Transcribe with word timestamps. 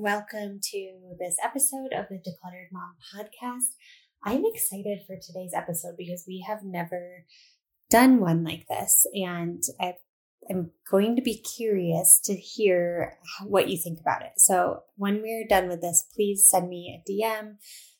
Welcome 0.00 0.60
to 0.62 0.92
this 1.18 1.34
episode 1.44 1.92
of 1.92 2.06
the 2.08 2.18
Decluttered 2.18 2.70
Mom 2.70 2.94
podcast. 3.12 3.74
I'm 4.22 4.44
excited 4.44 5.00
for 5.04 5.16
today's 5.16 5.50
episode 5.52 5.96
because 5.98 6.24
we 6.24 6.44
have 6.46 6.60
never 6.62 7.24
done 7.90 8.20
one 8.20 8.44
like 8.44 8.68
this, 8.68 9.04
and 9.12 9.60
I, 9.80 9.94
am 10.48 10.70
going 10.88 11.16
to 11.16 11.22
be 11.22 11.42
curious 11.42 12.20
to 12.26 12.36
hear 12.36 13.18
what 13.44 13.68
you 13.68 13.76
think 13.76 13.98
about 13.98 14.22
it. 14.22 14.34
So, 14.36 14.84
when 14.94 15.20
we're 15.20 15.48
done 15.48 15.66
with 15.66 15.80
this, 15.80 16.06
please 16.14 16.46
send 16.48 16.68
me 16.68 17.02
a 17.02 17.10
DM 17.10 17.56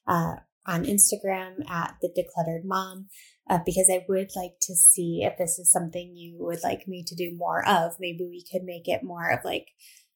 uh, 0.07 0.37
on 0.69 0.85
Instagram 0.85 1.69
at 1.69 1.97
the 2.01 2.11
Decluttered 2.17 2.65
Mom. 2.65 3.09
Uh, 3.51 3.59
because 3.65 3.91
I 3.91 4.05
would 4.09 4.31
like 4.37 4.61
to 4.61 4.75
see 4.77 5.23
if 5.25 5.37
this 5.37 5.59
is 5.59 5.73
something 5.73 6.15
you 6.15 6.37
would 6.39 6.63
like 6.63 6.87
me 6.87 7.03
to 7.05 7.17
do 7.17 7.35
more 7.35 7.67
of. 7.67 7.95
Maybe 7.99 8.29
we 8.31 8.45
could 8.45 8.63
make 8.63 8.87
it 8.87 9.03
more 9.03 9.31
of 9.31 9.41
like 9.43 9.69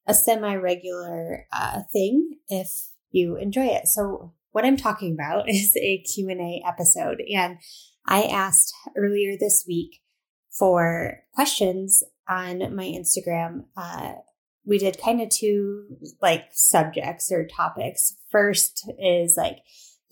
a 0.06 0.14
semi 0.14 0.54
regular 0.54 1.46
uh, 1.52 1.80
thing 1.92 2.38
if 2.48 2.68
you 3.10 3.36
enjoy 3.36 3.66
it. 3.66 3.86
So 3.88 4.32
what 4.50 4.64
I'm 4.64 4.76
talking 4.76 5.12
about 5.12 5.48
is 5.48 5.76
a 5.76 5.98
Q&A 6.02 6.62
episode 6.66 7.22
and 7.32 7.58
I 8.07 8.24
asked 8.24 8.74
earlier 8.96 9.36
this 9.38 9.64
week 9.66 10.00
for 10.50 11.20
questions 11.32 12.02
on 12.29 12.74
my 12.74 12.84
Instagram. 12.84 13.64
Uh, 13.76 14.14
we 14.64 14.79
did 14.79 15.00
kind 15.00 15.20
of 15.20 15.29
two 15.29 15.86
like 16.21 16.46
subjects 16.52 17.30
or 17.32 17.46
topics. 17.46 18.16
First 18.30 18.90
is 18.98 19.34
like 19.36 19.58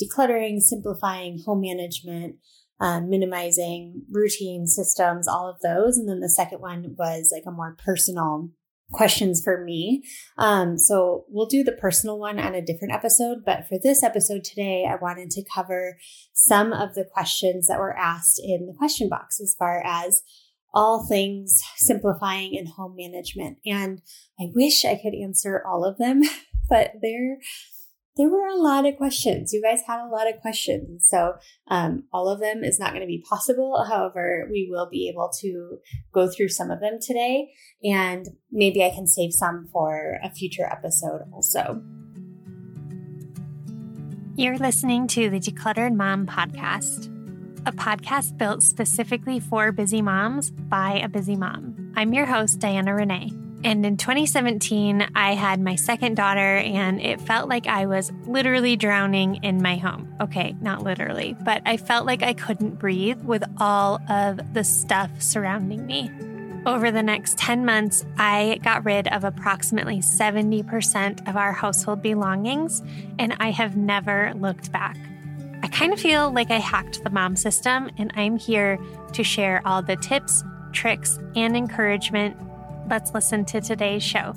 decluttering, 0.03 0.61
simplifying 0.61 1.41
home 1.45 1.61
management, 1.61 2.37
um, 2.81 3.11
minimizing 3.11 4.03
routine 4.11 4.67
systems, 4.67 5.29
all 5.29 5.49
of 5.49 5.61
those. 5.61 5.99
And 5.99 6.09
then 6.09 6.21
the 6.21 6.29
second 6.29 6.61
one 6.61 6.95
was 6.99 7.31
like 7.33 7.45
a 7.47 7.53
more 7.53 7.77
personal 7.85 8.51
questions 8.93 9.43
for 9.43 9.63
me. 9.63 10.03
Um, 10.39 10.79
so 10.79 11.25
we'll 11.29 11.47
do 11.47 11.63
the 11.63 11.73
personal 11.73 12.19
one 12.19 12.39
on 12.39 12.55
a 12.55 12.65
different 12.65 12.95
episode. 12.95 13.45
But 13.45 13.69
for 13.69 13.79
this 13.79 14.03
episode 14.03 14.45
today, 14.45 14.87
I 14.89 14.97
wanted 14.97 15.31
to 15.31 15.45
cover 15.45 15.99
some 16.33 16.73
of 16.73 16.95
the 16.95 17.05
questions 17.05 17.69
that 17.69 17.79
were 17.79 17.97
asked 17.97 18.41
in 18.43 18.67
the 18.67 18.75
question 18.77 19.09
box 19.09 19.41
as 19.41 19.55
far 19.59 19.83
as 19.85 20.23
all 20.73 21.07
things 21.07 21.61
simplifying 21.77 22.55
in 22.55 22.67
home 22.67 22.95
management. 22.97 23.59
And 23.67 24.03
I 24.41 24.51
wish 24.55 24.85
I 24.85 24.95
could 24.95 25.15
answer 25.15 25.63
all 25.67 25.85
of 25.85 25.99
them, 25.99 26.23
but 26.69 26.93
there 27.03 27.39
there 28.17 28.29
were 28.29 28.47
a 28.47 28.57
lot 28.57 28.87
of 28.87 28.97
questions. 28.97 29.53
You 29.53 29.63
guys 29.63 29.83
had 29.87 30.05
a 30.05 30.09
lot 30.09 30.29
of 30.29 30.41
questions. 30.41 31.07
So, 31.09 31.35
um, 31.69 32.05
all 32.13 32.29
of 32.29 32.41
them 32.41 32.65
is 32.65 32.79
not 32.79 32.91
going 32.91 33.03
to 33.03 33.07
be 33.07 33.25
possible. 33.29 33.85
However, 33.89 34.49
we 34.51 34.69
will 34.71 34.89
be 34.91 35.09
able 35.09 35.31
to 35.41 35.79
go 36.13 36.29
through 36.29 36.49
some 36.49 36.71
of 36.71 36.81
them 36.81 36.99
today, 37.01 37.53
and 37.85 38.27
maybe 38.51 38.85
I 38.85 38.91
can 38.91 39.07
save 39.07 39.33
some 39.33 39.69
for 39.73 40.19
a 40.23 40.31
future 40.31 40.65
episode 40.65 41.23
also. 41.33 41.83
You're 44.37 44.59
listening 44.59 45.07
to 45.09 45.29
the 45.29 45.39
Decluttered 45.39 45.95
Mom 45.95 46.27
Podcast, 46.27 47.07
a 47.67 47.73
podcast 47.73 48.39
built 48.39 48.63
specifically 48.63 49.39
for 49.39 49.71
busy 49.71 50.03
moms 50.03 50.51
by 50.51 50.95
a 50.95 51.09
busy 51.09 51.37
mom. 51.37 51.93
I'm 51.95 52.13
your 52.13 52.27
host, 52.27 52.59
Diana 52.59 52.95
Rene. 52.95 53.50
And 53.63 53.85
in 53.85 53.99
2017, 53.99 55.09
I 55.15 55.35
had 55.35 55.61
my 55.61 55.75
second 55.75 56.17
daughter, 56.17 56.57
and 56.57 57.01
it 57.01 57.21
felt 57.21 57.49
like 57.49 57.67
I 57.67 57.85
was 57.87 58.11
literally 58.25 58.75
drowning 58.75 59.37
in 59.45 59.61
my 59.61 59.77
home. 59.77 60.15
Okay, 60.21 60.57
not 60.63 60.83
literally, 60.83 61.37
but 61.45 61.61
I 61.67 61.77
felt 61.77 62.07
like 62.07 62.23
I 62.23 62.33
couldn't 62.33 62.79
breathe 62.79 63.23
with 63.23 63.45
all 63.59 64.01
of 64.09 64.55
the 64.55 64.65
stuff 64.65 65.21
surrounding 65.21 65.85
me. 65.85 66.11
Over 66.65 66.91
the 66.91 67.03
next 67.03 67.37
10 67.37 67.65
months, 67.67 68.05
I 68.19 68.61
got 68.63 68.85
rid 68.85 69.09
of 69.09 69.25
approximately 69.25 69.99
70% 69.99 71.29
of 71.29 71.37
our 71.37 71.53
household 71.53 72.03
belongings, 72.03 72.83
and 73.19 73.37
I 73.41 73.51
have 73.51 73.77
never 73.77 74.33
looked 74.37 74.73
back. 74.73 74.97
I 75.63 75.69
kind 75.69 75.93
of 75.93 76.01
feel 76.01 76.33
like 76.33 76.51
I 76.51 76.59
hacked 76.59 77.05
the 77.05 77.11
mom 77.11 77.37
system, 77.37 77.91
and 77.99 78.11
I'm 78.15 78.39
here 78.39 78.79
to 79.13 79.23
share 79.23 79.61
all 79.67 79.83
the 79.83 79.97
tips, 79.97 80.45
tricks, 80.73 81.19
and 81.35 81.57
encouragement 81.57 82.37
Let's 82.91 83.15
listen 83.15 83.45
to 83.45 83.61
today's 83.61 84.03
show. 84.03 84.35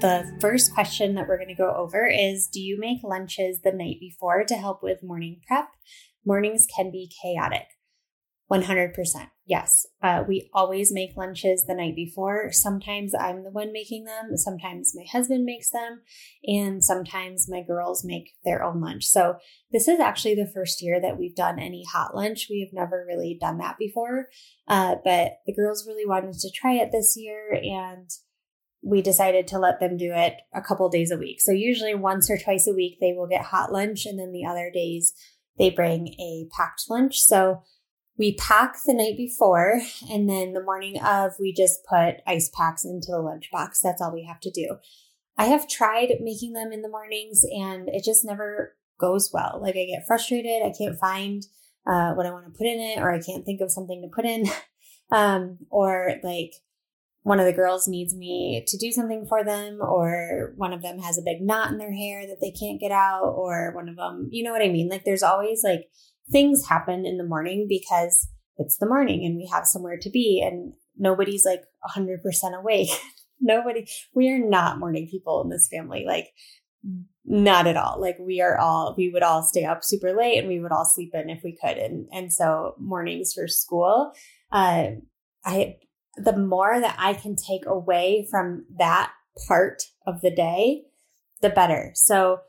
The 0.00 0.24
first 0.40 0.72
question 0.72 1.16
that 1.16 1.26
we're 1.26 1.36
going 1.36 1.48
to 1.48 1.54
go 1.54 1.74
over 1.74 2.06
is 2.06 2.46
Do 2.46 2.60
you 2.60 2.78
make 2.78 3.02
lunches 3.02 3.62
the 3.62 3.72
night 3.72 3.96
before 3.98 4.44
to 4.44 4.54
help 4.54 4.84
with 4.84 5.02
morning 5.02 5.40
prep? 5.46 5.66
Mornings 6.24 6.64
can 6.74 6.92
be 6.92 7.10
chaotic. 7.20 7.66
100%. 8.50 9.30
Yes. 9.46 9.86
Uh, 10.02 10.24
we 10.26 10.50
always 10.52 10.92
make 10.92 11.16
lunches 11.16 11.64
the 11.66 11.74
night 11.74 11.94
before. 11.94 12.50
Sometimes 12.52 13.14
I'm 13.14 13.44
the 13.44 13.50
one 13.50 13.72
making 13.72 14.04
them. 14.04 14.36
Sometimes 14.36 14.92
my 14.94 15.04
husband 15.10 15.44
makes 15.44 15.70
them. 15.70 16.00
And 16.44 16.82
sometimes 16.82 17.48
my 17.48 17.62
girls 17.62 18.04
make 18.04 18.32
their 18.44 18.64
own 18.64 18.80
lunch. 18.80 19.04
So 19.04 19.36
this 19.70 19.86
is 19.86 20.00
actually 20.00 20.34
the 20.34 20.50
first 20.52 20.82
year 20.82 21.00
that 21.00 21.18
we've 21.18 21.34
done 21.34 21.60
any 21.60 21.84
hot 21.84 22.14
lunch. 22.14 22.48
We 22.50 22.60
have 22.60 22.72
never 22.72 23.04
really 23.06 23.38
done 23.40 23.58
that 23.58 23.78
before. 23.78 24.26
Uh, 24.66 24.96
but 25.04 25.38
the 25.46 25.54
girls 25.54 25.86
really 25.86 26.06
wanted 26.06 26.34
to 26.34 26.50
try 26.50 26.74
it 26.74 26.90
this 26.90 27.16
year. 27.16 27.52
And 27.52 28.10
we 28.82 29.00
decided 29.00 29.46
to 29.48 29.58
let 29.58 29.78
them 29.78 29.96
do 29.96 30.12
it 30.12 30.34
a 30.54 30.60
couple 30.60 30.88
days 30.88 31.12
a 31.12 31.18
week. 31.18 31.40
So 31.40 31.52
usually 31.52 31.94
once 31.94 32.30
or 32.30 32.36
twice 32.36 32.66
a 32.66 32.74
week, 32.74 32.98
they 33.00 33.12
will 33.12 33.28
get 33.28 33.46
hot 33.46 33.72
lunch. 33.72 34.06
And 34.06 34.18
then 34.18 34.32
the 34.32 34.44
other 34.44 34.70
days, 34.72 35.12
they 35.58 35.70
bring 35.70 36.08
a 36.18 36.48
packed 36.56 36.84
lunch. 36.88 37.20
So 37.20 37.62
we 38.20 38.34
pack 38.34 38.76
the 38.84 38.92
night 38.92 39.16
before 39.16 39.80
and 40.10 40.28
then 40.28 40.52
the 40.52 40.62
morning 40.62 41.00
of 41.00 41.32
we 41.40 41.54
just 41.54 41.82
put 41.86 42.16
ice 42.26 42.50
packs 42.54 42.84
into 42.84 43.06
the 43.08 43.16
lunchbox. 43.16 43.80
That's 43.82 44.02
all 44.02 44.12
we 44.12 44.26
have 44.26 44.40
to 44.40 44.50
do. 44.50 44.76
I 45.38 45.46
have 45.46 45.66
tried 45.66 46.12
making 46.20 46.52
them 46.52 46.70
in 46.70 46.82
the 46.82 46.90
mornings 46.90 47.44
and 47.50 47.88
it 47.88 48.04
just 48.04 48.22
never 48.22 48.76
goes 49.00 49.30
well. 49.32 49.58
Like 49.62 49.74
i 49.74 49.86
get 49.86 50.06
frustrated. 50.06 50.62
I 50.62 50.70
can't 50.76 50.98
find 50.98 51.42
uh, 51.86 52.12
what 52.12 52.26
i 52.26 52.30
want 52.30 52.44
to 52.44 52.50
put 52.50 52.66
in 52.66 52.78
it 52.78 52.98
or 53.00 53.10
i 53.10 53.18
can't 53.18 53.46
think 53.46 53.62
of 53.62 53.72
something 53.72 54.02
to 54.02 54.14
put 54.14 54.26
in. 54.26 54.46
Um, 55.12 55.58
or 55.70 56.20
like 56.22 56.52
one 57.24 57.40
of 57.40 57.46
the 57.46 57.52
girls 57.52 57.88
needs 57.88 58.14
me 58.14 58.64
to 58.68 58.78
do 58.78 58.92
something 58.92 59.26
for 59.26 59.42
them 59.42 59.80
or 59.82 60.52
one 60.54 60.72
of 60.72 60.82
them 60.82 61.00
has 61.00 61.18
a 61.18 61.22
big 61.22 61.42
knot 61.42 61.72
in 61.72 61.78
their 61.78 61.92
hair 61.92 62.28
that 62.28 62.40
they 62.40 62.52
can't 62.52 62.78
get 62.78 62.92
out 62.92 63.24
or 63.24 63.72
one 63.74 63.88
of 63.88 63.96
them 63.96 64.28
you 64.30 64.44
know 64.44 64.52
what 64.52 64.62
i 64.62 64.68
mean? 64.68 64.88
Like 64.88 65.04
there's 65.04 65.24
always 65.24 65.64
like 65.64 65.88
things 66.30 66.66
happen 66.68 67.04
in 67.06 67.18
the 67.18 67.24
morning 67.24 67.66
because 67.68 68.28
it's 68.56 68.78
the 68.78 68.86
morning 68.86 69.24
and 69.24 69.36
we 69.36 69.48
have 69.52 69.66
somewhere 69.66 69.98
to 70.00 70.10
be 70.10 70.42
and 70.44 70.72
nobody's 70.96 71.44
like 71.44 71.62
100% 71.96 72.18
awake. 72.58 72.90
Nobody, 73.40 73.86
we 74.14 74.30
are 74.30 74.38
not 74.38 74.78
morning 74.78 75.08
people 75.10 75.42
in 75.42 75.48
this 75.48 75.68
family. 75.72 76.04
Like, 76.06 76.28
not 77.24 77.66
at 77.66 77.76
all. 77.76 78.00
Like 78.00 78.16
we 78.18 78.40
are 78.40 78.58
all, 78.58 78.94
we 78.96 79.10
would 79.10 79.22
all 79.22 79.42
stay 79.42 79.64
up 79.64 79.80
super 79.82 80.12
late 80.16 80.38
and 80.38 80.48
we 80.48 80.60
would 80.60 80.72
all 80.72 80.84
sleep 80.84 81.12
in 81.14 81.30
if 81.30 81.42
we 81.44 81.56
could. 81.56 81.76
And, 81.78 82.06
and 82.12 82.32
so 82.32 82.74
mornings 82.78 83.32
for 83.32 83.46
school, 83.46 84.12
uh, 84.52 84.88
I, 85.44 85.76
the 86.16 86.36
more 86.36 86.80
that 86.80 86.96
I 86.98 87.14
can 87.14 87.36
take 87.36 87.66
away 87.66 88.26
from 88.30 88.66
that 88.78 89.12
part 89.46 89.82
of 90.06 90.20
the 90.22 90.30
day, 90.30 90.82
the 91.40 91.50
better. 91.50 91.92
So 91.94 92.40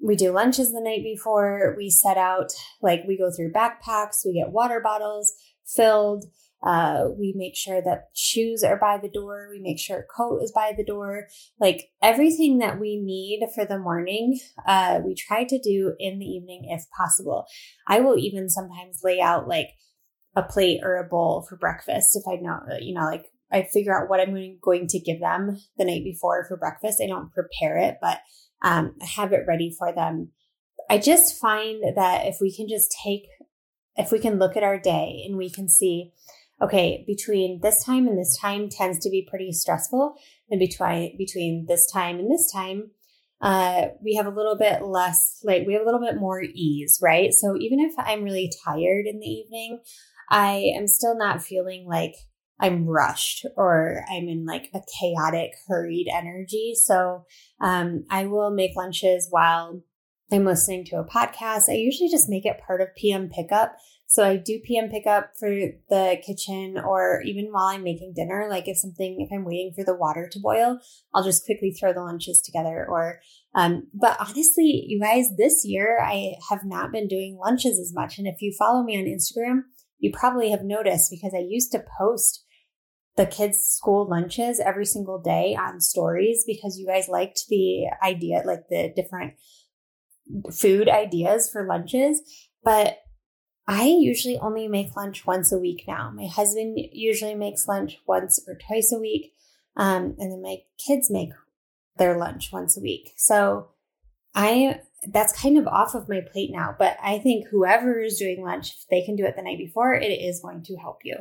we 0.00 0.16
do 0.16 0.32
lunches 0.32 0.72
the 0.72 0.80
night 0.80 1.02
before. 1.02 1.74
We 1.76 1.90
set 1.90 2.16
out, 2.16 2.52
like, 2.82 3.02
we 3.06 3.18
go 3.18 3.30
through 3.30 3.52
backpacks, 3.52 4.24
we 4.24 4.34
get 4.34 4.52
water 4.52 4.80
bottles 4.80 5.34
filled. 5.66 6.24
Uh, 6.66 7.08
we 7.16 7.34
make 7.36 7.54
sure 7.54 7.82
that 7.82 8.08
shoes 8.14 8.64
are 8.64 8.78
by 8.78 8.98
the 8.98 9.10
door. 9.10 9.48
We 9.50 9.60
make 9.60 9.78
sure 9.78 10.06
coat 10.16 10.42
is 10.42 10.50
by 10.50 10.72
the 10.76 10.84
door. 10.84 11.28
Like 11.60 11.90
everything 12.02 12.58
that 12.58 12.80
we 12.80 12.96
need 12.96 13.46
for 13.54 13.66
the 13.66 13.78
morning, 13.78 14.40
uh, 14.66 15.00
we 15.04 15.14
try 15.14 15.44
to 15.44 15.58
do 15.60 15.94
in 15.98 16.18
the 16.18 16.24
evening 16.24 16.66
if 16.70 16.84
possible. 16.96 17.44
I 17.86 18.00
will 18.00 18.18
even 18.18 18.48
sometimes 18.48 19.02
lay 19.04 19.20
out 19.20 19.46
like 19.46 19.68
a 20.34 20.42
plate 20.42 20.80
or 20.82 20.96
a 20.96 21.08
bowl 21.08 21.46
for 21.48 21.56
breakfast 21.56 22.16
if 22.16 22.22
I 22.26 22.40
know, 22.40 22.58
you 22.80 22.94
know, 22.94 23.04
like 23.04 23.26
I 23.52 23.68
figure 23.72 23.96
out 23.96 24.08
what 24.08 24.20
I'm 24.20 24.58
going 24.60 24.86
to 24.88 24.98
give 24.98 25.20
them 25.20 25.58
the 25.76 25.84
night 25.84 26.04
before 26.04 26.46
for 26.48 26.56
breakfast. 26.56 27.00
I 27.02 27.06
don't 27.06 27.32
prepare 27.32 27.78
it, 27.78 27.98
but 28.00 28.18
um, 28.62 28.94
have 29.00 29.32
it 29.32 29.44
ready 29.46 29.74
for 29.76 29.92
them. 29.92 30.30
I 30.88 30.98
just 30.98 31.38
find 31.38 31.82
that 31.96 32.26
if 32.26 32.38
we 32.40 32.54
can 32.54 32.68
just 32.68 32.94
take, 33.02 33.26
if 33.96 34.12
we 34.12 34.18
can 34.18 34.38
look 34.38 34.56
at 34.56 34.62
our 34.62 34.78
day 34.78 35.24
and 35.26 35.36
we 35.36 35.50
can 35.50 35.68
see, 35.68 36.12
okay, 36.62 37.04
between 37.06 37.60
this 37.60 37.84
time 37.84 38.06
and 38.06 38.18
this 38.18 38.38
time 38.38 38.68
tends 38.68 38.98
to 39.00 39.10
be 39.10 39.26
pretty 39.28 39.52
stressful, 39.52 40.14
and 40.50 40.58
between 40.58 41.16
between 41.18 41.66
this 41.68 41.90
time 41.90 42.18
and 42.18 42.30
this 42.30 42.50
time, 42.52 42.90
uh, 43.40 43.88
we 44.02 44.14
have 44.14 44.26
a 44.26 44.36
little 44.36 44.56
bit 44.56 44.82
less, 44.82 45.40
like 45.44 45.66
we 45.66 45.74
have 45.74 45.82
a 45.82 45.84
little 45.84 46.00
bit 46.00 46.16
more 46.16 46.42
ease, 46.42 46.98
right? 47.02 47.32
So 47.32 47.56
even 47.58 47.80
if 47.80 47.94
I'm 47.98 48.22
really 48.22 48.50
tired 48.64 49.06
in 49.06 49.18
the 49.18 49.26
evening, 49.26 49.80
I 50.30 50.72
am 50.76 50.86
still 50.86 51.16
not 51.16 51.42
feeling 51.42 51.86
like 51.86 52.14
I'm 52.60 52.86
rushed 52.86 53.44
or 53.56 54.02
I'm 54.10 54.28
in 54.28 54.46
like 54.46 54.70
a 54.74 54.80
chaotic, 54.98 55.52
hurried 55.68 56.06
energy. 56.12 56.74
So 56.74 57.24
um, 57.60 58.04
I 58.10 58.26
will 58.26 58.50
make 58.50 58.76
lunches 58.76 59.28
while 59.30 59.82
I'm 60.32 60.44
listening 60.44 60.84
to 60.86 60.96
a 60.96 61.04
podcast. 61.04 61.68
I 61.68 61.74
usually 61.74 62.10
just 62.10 62.28
make 62.28 62.46
it 62.46 62.60
part 62.66 62.80
of 62.80 62.94
PM 62.96 63.28
pickup 63.28 63.76
So 64.08 64.24
I 64.24 64.36
do 64.36 64.60
PM 64.64 64.88
pickup 64.88 65.32
for 65.38 65.50
the 65.50 66.16
kitchen 66.24 66.78
or 66.78 67.22
even 67.24 67.46
while 67.50 67.66
I'm 67.66 67.82
making 67.82 68.12
dinner. 68.14 68.46
Like 68.48 68.68
if 68.68 68.78
something, 68.78 69.20
if 69.20 69.36
I'm 69.36 69.44
waiting 69.44 69.72
for 69.74 69.84
the 69.84 69.96
water 69.96 70.28
to 70.30 70.38
boil, 70.38 70.78
I'll 71.12 71.24
just 71.24 71.44
quickly 71.44 71.72
throw 71.72 71.92
the 71.92 72.02
lunches 72.02 72.40
together 72.40 72.86
or, 72.88 73.20
um, 73.54 73.88
but 73.92 74.16
honestly, 74.20 74.84
you 74.86 75.00
guys, 75.00 75.26
this 75.36 75.64
year 75.64 76.00
I 76.00 76.34
have 76.50 76.64
not 76.64 76.92
been 76.92 77.08
doing 77.08 77.36
lunches 77.40 77.80
as 77.80 77.92
much. 77.92 78.16
And 78.18 78.28
if 78.28 78.40
you 78.40 78.54
follow 78.56 78.84
me 78.84 78.96
on 78.96 79.04
Instagram, 79.04 79.62
you 79.98 80.12
probably 80.12 80.50
have 80.50 80.62
noticed 80.62 81.10
because 81.10 81.32
I 81.34 81.44
used 81.46 81.72
to 81.72 81.82
post 81.98 82.44
the 83.16 83.26
kids' 83.26 83.64
school 83.64 84.06
lunches 84.06 84.60
every 84.60 84.84
single 84.84 85.18
day 85.18 85.56
on 85.58 85.80
stories 85.80 86.44
because 86.46 86.78
you 86.78 86.86
guys 86.86 87.08
liked 87.08 87.46
the 87.48 87.86
idea, 88.02 88.42
like 88.44 88.68
the 88.68 88.92
different 88.94 89.34
food 90.52 90.88
ideas 90.88 91.50
for 91.50 91.66
lunches. 91.66 92.20
But 92.62 92.98
I 93.66 93.86
usually 93.86 94.38
only 94.38 94.68
make 94.68 94.96
lunch 94.96 95.26
once 95.26 95.50
a 95.50 95.58
week 95.58 95.84
now. 95.88 96.10
My 96.14 96.26
husband 96.26 96.78
usually 96.92 97.34
makes 97.34 97.66
lunch 97.66 97.98
once 98.06 98.40
or 98.46 98.56
twice 98.56 98.92
a 98.92 98.98
week. 98.98 99.32
Um, 99.76 100.14
and 100.18 100.32
then 100.32 100.42
my 100.42 100.58
kids 100.86 101.10
make 101.10 101.30
their 101.96 102.18
lunch 102.18 102.50
once 102.52 102.76
a 102.76 102.80
week. 102.80 103.12
So 103.16 103.70
I 104.34 104.80
that's 105.08 105.40
kind 105.40 105.56
of 105.56 105.66
off 105.66 105.94
of 105.94 106.08
my 106.08 106.20
plate 106.20 106.50
now, 106.52 106.74
but 106.76 106.96
I 107.02 107.18
think 107.18 107.48
whoever 107.48 108.00
is 108.00 108.18
doing 108.18 108.42
lunch, 108.42 108.74
if 108.74 108.88
they 108.90 109.04
can 109.04 109.14
do 109.14 109.24
it 109.24 109.36
the 109.36 109.42
night 109.42 109.58
before, 109.58 109.94
it 109.94 110.06
is 110.06 110.40
going 110.40 110.62
to 110.64 110.76
help 110.76 110.98
you. 111.04 111.16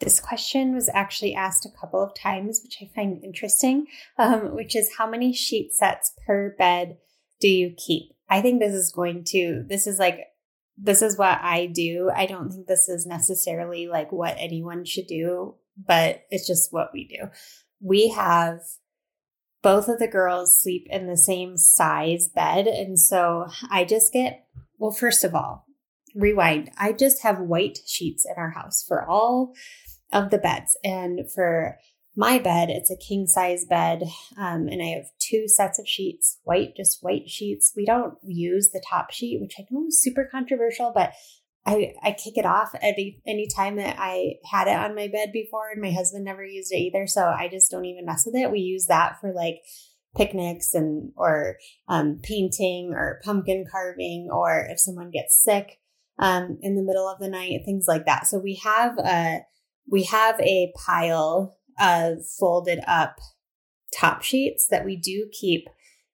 This 0.00 0.20
question 0.20 0.74
was 0.74 0.88
actually 0.94 1.34
asked 1.34 1.66
a 1.66 1.80
couple 1.80 2.02
of 2.02 2.14
times, 2.14 2.60
which 2.62 2.78
I 2.80 2.90
find 2.94 3.22
interesting, 3.24 3.86
um, 4.16 4.54
which 4.54 4.76
is 4.76 4.96
how 4.96 5.08
many 5.10 5.32
sheet 5.32 5.74
sets 5.74 6.12
per 6.26 6.54
bed 6.56 6.98
do 7.40 7.48
you 7.48 7.74
keep? 7.76 8.12
I 8.28 8.40
think 8.40 8.60
this 8.60 8.74
is 8.74 8.92
going 8.92 9.24
to, 9.28 9.64
this 9.68 9.86
is 9.86 9.98
like, 9.98 10.20
this 10.76 11.02
is 11.02 11.18
what 11.18 11.40
I 11.42 11.66
do. 11.66 12.10
I 12.14 12.26
don't 12.26 12.50
think 12.50 12.66
this 12.68 12.88
is 12.88 13.06
necessarily 13.06 13.88
like 13.88 14.12
what 14.12 14.36
anyone 14.38 14.84
should 14.84 15.08
do, 15.08 15.56
but 15.76 16.22
it's 16.30 16.46
just 16.46 16.72
what 16.72 16.90
we 16.92 17.08
do. 17.08 17.30
We 17.80 18.10
have 18.10 18.60
both 19.62 19.88
of 19.88 19.98
the 19.98 20.06
girls 20.06 20.60
sleep 20.60 20.86
in 20.90 21.08
the 21.08 21.16
same 21.16 21.56
size 21.56 22.28
bed. 22.28 22.68
And 22.68 22.98
so 22.98 23.46
I 23.70 23.84
just 23.84 24.12
get, 24.12 24.46
well, 24.78 24.92
first 24.92 25.24
of 25.24 25.34
all, 25.34 25.66
rewind. 26.14 26.70
I 26.78 26.92
just 26.92 27.22
have 27.22 27.40
white 27.40 27.78
sheets 27.86 28.24
in 28.24 28.34
our 28.36 28.50
house 28.50 28.84
for 28.86 29.04
all 29.04 29.54
of 30.12 30.30
the 30.30 30.38
beds. 30.38 30.76
And 30.82 31.30
for 31.34 31.78
my 32.16 32.38
bed, 32.38 32.68
it's 32.68 32.90
a 32.90 32.96
king 32.96 33.26
size 33.26 33.64
bed. 33.64 34.02
Um, 34.36 34.66
and 34.68 34.82
I 34.82 34.96
have 34.96 35.06
two 35.20 35.46
sets 35.46 35.78
of 35.78 35.86
sheets, 35.86 36.38
white, 36.42 36.74
just 36.76 36.98
white 37.00 37.28
sheets. 37.28 37.72
We 37.76 37.86
don't 37.86 38.14
use 38.24 38.70
the 38.70 38.82
top 38.88 39.12
sheet, 39.12 39.40
which 39.40 39.54
I 39.58 39.66
know 39.70 39.86
is 39.86 40.02
super 40.02 40.28
controversial, 40.30 40.90
but 40.94 41.12
I, 41.64 41.92
I 42.02 42.12
kick 42.12 42.38
it 42.38 42.46
off 42.46 42.74
any 42.80 43.20
any 43.26 43.46
time 43.46 43.76
that 43.76 43.96
I 43.98 44.36
had 44.50 44.68
it 44.68 44.76
on 44.76 44.94
my 44.94 45.08
bed 45.08 45.32
before, 45.32 45.68
and 45.70 45.82
my 45.82 45.90
husband 45.90 46.24
never 46.24 46.42
used 46.42 46.72
it 46.72 46.78
either. 46.78 47.06
So 47.06 47.26
I 47.26 47.48
just 47.48 47.70
don't 47.70 47.84
even 47.84 48.06
mess 48.06 48.24
with 48.24 48.36
it. 48.36 48.50
We 48.50 48.60
use 48.60 48.86
that 48.86 49.20
for 49.20 49.34
like 49.34 49.60
picnics 50.16 50.72
and 50.72 51.12
or 51.14 51.56
um, 51.86 52.20
painting 52.22 52.92
or 52.94 53.20
pumpkin 53.22 53.66
carving, 53.70 54.28
or 54.32 54.66
if 54.70 54.80
someone 54.80 55.10
gets 55.10 55.42
sick 55.42 55.78
um, 56.18 56.58
in 56.62 56.74
the 56.74 56.82
middle 56.82 57.06
of 57.06 57.18
the 57.18 57.28
night, 57.28 57.60
things 57.66 57.84
like 57.86 58.06
that. 58.06 58.26
So 58.26 58.38
we 58.38 58.60
have 58.64 58.96
a 58.98 59.40
we 59.90 60.04
have 60.04 60.38
a 60.40 60.72
pile 60.86 61.56
of 61.80 62.26
folded 62.38 62.80
up 62.86 63.16
top 63.96 64.22
sheets 64.22 64.66
that 64.70 64.84
we 64.84 64.96
do 64.96 65.28
keep 65.32 65.66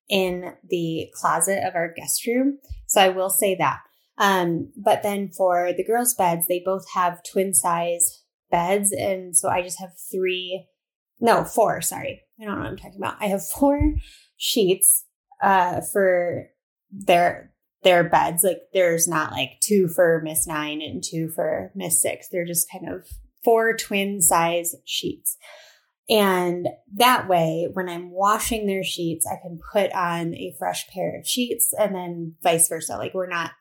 in 0.09 0.53
the 0.69 1.09
closet 1.15 1.67
of 1.67 1.75
our 1.75 1.93
guest 1.93 2.27
room. 2.27 2.59
So 2.87 3.01
I 3.01 3.09
will 3.09 3.31
say 3.31 3.55
that. 3.57 3.81
Um, 4.19 4.73
but 4.77 5.03
then 5.03 5.31
for 5.31 5.73
the 5.73 5.85
girls' 5.85 6.15
beds, 6.15 6.47
they 6.47 6.63
both 6.65 6.85
have 6.95 7.23
twin 7.25 7.53
size 7.53 8.23
beds. 8.51 8.93
And 8.93 9.37
so 9.37 9.49
I 9.49 9.63
just 9.63 9.81
have 9.81 9.91
three, 10.13 10.67
no, 11.21 11.45
four, 11.45 11.81
sorry. 11.81 12.23
I 12.41 12.45
don't 12.45 12.55
know 12.55 12.61
what 12.61 12.71
I'm 12.71 12.77
talking 12.77 12.99
about. 12.99 13.17
I 13.21 13.27
have 13.27 13.45
four 13.59 13.95
sheets 14.37 15.05
uh, 15.43 15.81
for 15.93 16.49
their 16.91 17.51
their 17.83 18.09
beds. 18.09 18.43
Like 18.43 18.63
there's 18.73 19.07
not 19.07 19.33
like 19.33 19.61
two 19.61 19.89
for 19.89 20.23
Miss 20.25 20.47
Nine 20.47 20.81
and 20.81 21.03
two 21.05 21.29
for 21.29 21.71
Miss 21.75 22.01
Six. 22.01 22.29
They're 22.29 22.47
just 22.47 22.71
kind 22.71 22.89
of 22.89 23.07
four 23.45 23.77
twin 23.77 24.21
size 24.21 24.75
sheets. 24.85 25.37
And 26.09 26.69
that 26.97 27.29
way, 27.29 27.69
when 27.73 27.89
I'm 27.89 28.11
washing 28.11 28.67
their 28.67 28.85
sheets, 28.85 29.27
I 29.27 29.37
can 29.43 29.59
put 29.73 29.91
on 29.93 30.35
a 30.35 30.55
fresh 30.59 30.87
pair 30.89 31.19
of 31.19 31.27
sheets 31.27 31.73
and 31.79 31.95
then 31.95 32.35
vice 32.43 32.69
versa. 32.69 32.99
Like 32.99 33.15
we're 33.15 33.27
not, 33.27 33.53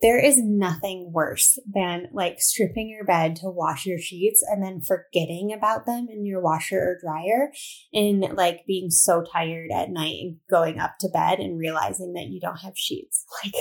there 0.00 0.18
is 0.18 0.38
nothing 0.42 1.10
worse 1.12 1.58
than 1.72 2.08
like 2.12 2.40
stripping 2.40 2.88
your 2.88 3.04
bed 3.04 3.36
to 3.36 3.50
wash 3.50 3.84
your 3.84 3.98
sheets 3.98 4.42
and 4.46 4.62
then 4.62 4.80
forgetting 4.80 5.52
about 5.54 5.84
them 5.84 6.08
in 6.10 6.24
your 6.24 6.40
washer 6.40 6.78
or 6.78 6.98
dryer 7.02 7.52
and 7.92 8.34
like 8.34 8.64
being 8.66 8.88
so 8.90 9.22
tired 9.30 9.70
at 9.70 9.90
night 9.90 10.16
and 10.20 10.36
going 10.50 10.78
up 10.78 10.94
to 11.00 11.08
bed 11.10 11.38
and 11.38 11.58
realizing 11.58 12.14
that 12.14 12.28
you 12.28 12.40
don't 12.40 12.60
have 12.60 12.76
sheets. 12.76 13.24
Like 13.44 13.54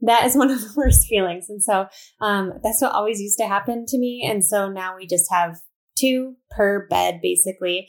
that 0.00 0.24
is 0.26 0.36
one 0.36 0.50
of 0.50 0.60
the 0.60 0.72
worst 0.76 1.06
feelings. 1.08 1.48
And 1.48 1.62
so 1.62 1.86
um, 2.20 2.52
that's 2.62 2.82
what 2.82 2.92
always 2.92 3.20
used 3.20 3.38
to 3.38 3.46
happen 3.46 3.86
to 3.86 3.98
me. 3.98 4.26
And 4.28 4.44
so 4.44 4.70
now 4.70 4.96
we 4.96 5.06
just 5.06 5.30
have 5.30 5.60
two 5.98 6.36
per 6.50 6.86
bed, 6.88 7.20
basically. 7.22 7.88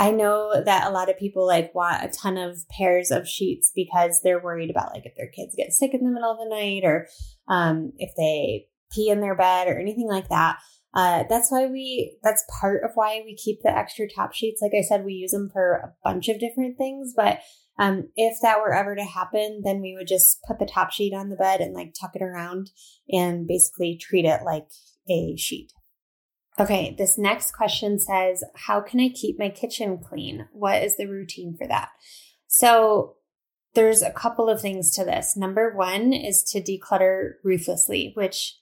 I 0.00 0.12
know 0.12 0.62
that 0.64 0.86
a 0.86 0.90
lot 0.90 1.10
of 1.10 1.18
people 1.18 1.44
like 1.44 1.74
want 1.74 2.04
a 2.04 2.08
ton 2.08 2.38
of 2.38 2.60
pairs 2.70 3.10
of 3.10 3.28
sheets 3.28 3.72
because 3.74 4.20
they're 4.22 4.42
worried 4.42 4.70
about 4.70 4.94
like 4.94 5.04
if 5.04 5.16
their 5.16 5.28
kids 5.28 5.54
get 5.56 5.72
sick 5.72 5.92
in 5.92 6.04
the 6.04 6.10
middle 6.10 6.30
of 6.30 6.38
the 6.38 6.48
night 6.48 6.84
or 6.84 7.08
um, 7.48 7.92
if 7.98 8.12
they 8.16 8.66
pee 8.92 9.10
in 9.10 9.20
their 9.20 9.34
bed 9.34 9.66
or 9.66 9.78
anything 9.78 10.08
like 10.08 10.28
that. 10.28 10.58
Uh, 10.94 11.24
that's 11.28 11.50
why 11.50 11.66
we, 11.66 12.16
that's 12.22 12.44
part 12.60 12.82
of 12.82 12.92
why 12.94 13.22
we 13.24 13.36
keep 13.36 13.60
the 13.62 13.76
extra 13.76 14.08
top 14.08 14.32
sheets. 14.32 14.62
Like 14.62 14.72
I 14.76 14.82
said, 14.82 15.04
we 15.04 15.12
use 15.12 15.32
them 15.32 15.50
for 15.52 15.74
a 15.74 15.92
bunch 16.02 16.28
of 16.28 16.40
different 16.40 16.78
things, 16.78 17.12
but 17.14 17.40
um, 17.78 18.08
if 18.16 18.38
that 18.42 18.58
were 18.58 18.74
ever 18.74 18.96
to 18.96 19.04
happen, 19.04 19.60
then 19.64 19.80
we 19.80 19.94
would 19.94 20.08
just 20.08 20.42
put 20.46 20.58
the 20.58 20.66
top 20.66 20.90
sheet 20.90 21.14
on 21.14 21.28
the 21.28 21.36
bed 21.36 21.60
and 21.60 21.74
like 21.74 21.94
tuck 21.98 22.16
it 22.16 22.22
around 22.22 22.70
and 23.08 23.46
basically 23.46 23.96
treat 23.96 24.24
it 24.24 24.40
like 24.44 24.66
a 25.08 25.36
sheet. 25.36 25.72
Okay, 26.58 26.94
this 26.98 27.16
next 27.16 27.52
question 27.52 28.00
says, 28.00 28.42
How 28.56 28.80
can 28.80 28.98
I 28.98 29.10
keep 29.10 29.38
my 29.38 29.48
kitchen 29.48 29.98
clean? 29.98 30.48
What 30.52 30.82
is 30.82 30.96
the 30.96 31.06
routine 31.06 31.56
for 31.56 31.68
that? 31.68 31.90
So, 32.48 33.14
there's 33.74 34.02
a 34.02 34.10
couple 34.10 34.48
of 34.48 34.60
things 34.60 34.90
to 34.96 35.04
this. 35.04 35.36
Number 35.36 35.72
one 35.72 36.12
is 36.12 36.42
to 36.50 36.60
declutter 36.60 37.34
ruthlessly, 37.44 38.12
which 38.16 38.57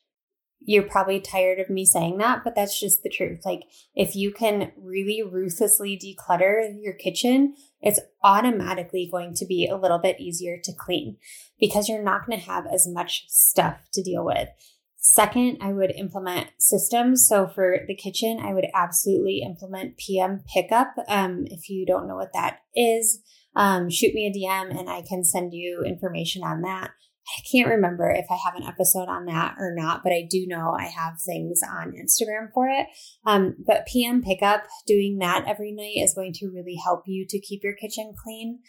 you're 0.66 0.82
probably 0.82 1.20
tired 1.20 1.60
of 1.60 1.70
me 1.70 1.86
saying 1.86 2.18
that, 2.18 2.42
but 2.42 2.56
that's 2.56 2.78
just 2.78 3.04
the 3.04 3.08
truth. 3.08 3.40
Like, 3.44 3.62
if 3.94 4.16
you 4.16 4.32
can 4.32 4.72
really 4.76 5.22
ruthlessly 5.22 5.96
declutter 5.96 6.74
your 6.82 6.92
kitchen, 6.92 7.54
it's 7.80 8.00
automatically 8.24 9.08
going 9.10 9.34
to 9.34 9.46
be 9.46 9.68
a 9.68 9.76
little 9.76 9.98
bit 9.98 10.20
easier 10.20 10.58
to 10.64 10.72
clean 10.76 11.18
because 11.60 11.88
you're 11.88 12.02
not 12.02 12.26
going 12.26 12.40
to 12.40 12.46
have 12.46 12.66
as 12.66 12.88
much 12.88 13.26
stuff 13.28 13.78
to 13.92 14.02
deal 14.02 14.24
with. 14.24 14.48
Second, 14.96 15.58
I 15.60 15.72
would 15.72 15.92
implement 15.92 16.48
systems. 16.58 17.28
So 17.28 17.46
for 17.46 17.78
the 17.86 17.94
kitchen, 17.94 18.40
I 18.40 18.52
would 18.52 18.66
absolutely 18.74 19.42
implement 19.46 19.98
PM 19.98 20.42
pickup. 20.52 20.94
Um, 21.06 21.44
if 21.46 21.70
you 21.70 21.86
don't 21.86 22.08
know 22.08 22.16
what 22.16 22.32
that 22.34 22.58
is, 22.74 23.22
um, 23.54 23.88
shoot 23.88 24.12
me 24.14 24.26
a 24.26 24.36
DM 24.36 24.76
and 24.76 24.90
I 24.90 25.02
can 25.02 25.22
send 25.22 25.54
you 25.54 25.84
information 25.86 26.42
on 26.42 26.62
that. 26.62 26.90
I 27.28 27.42
can't 27.50 27.68
remember 27.68 28.10
if 28.10 28.26
I 28.30 28.38
have 28.44 28.54
an 28.54 28.62
episode 28.62 29.08
on 29.08 29.26
that 29.26 29.56
or 29.58 29.74
not, 29.74 30.02
but 30.04 30.12
I 30.12 30.26
do 30.28 30.46
know 30.46 30.76
I 30.78 30.84
have 30.84 31.20
things 31.20 31.60
on 31.68 31.92
Instagram 31.92 32.52
for 32.54 32.68
it. 32.68 32.86
Um, 33.26 33.56
but 33.66 33.86
PM 33.86 34.22
pickup, 34.22 34.64
doing 34.86 35.18
that 35.18 35.44
every 35.46 35.72
night 35.72 35.96
is 35.96 36.14
going 36.14 36.32
to 36.34 36.50
really 36.54 36.76
help 36.82 37.02
you 37.06 37.26
to 37.28 37.40
keep 37.40 37.64
your 37.64 37.74
kitchen 37.74 38.14
clean 38.22 38.60